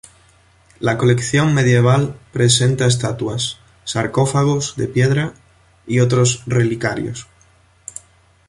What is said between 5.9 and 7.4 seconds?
otros relicarios.